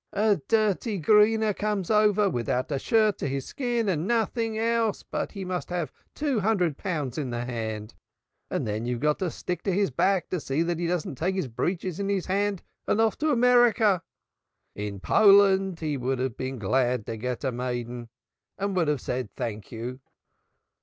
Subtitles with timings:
[0.13, 5.33] A dirty Greener comes over, without a shirt to his skin, and nothing else but
[5.33, 7.93] he must have two hundred pounds in the hand.
[8.49, 11.35] And then you've got to stick to his back to see that he doesn't take
[11.35, 14.01] his breeches in his hand and off to America.
[14.73, 18.09] In Poland he would have been glad to get a maiden,
[18.57, 19.99] and would have said thank you."